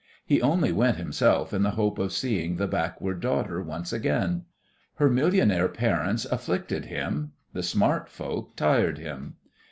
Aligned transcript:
He 0.25 0.41
only 0.41 0.71
went 0.71 0.97
himself 0.97 1.53
in 1.53 1.61
the 1.61 1.69
hope 1.77 1.99
of 1.99 2.11
seeing 2.11 2.55
the 2.55 2.65
backward 2.67 3.19
daughter 3.19 3.61
once 3.61 3.93
again. 3.93 4.45
Her 4.95 5.07
millionaire 5.11 5.67
parents 5.69 6.25
afflicted 6.25 6.85
him, 6.85 7.33
the 7.53 7.61
smart 7.61 8.09
folk 8.09 8.55
tired 8.55 8.97
him. 8.97 9.35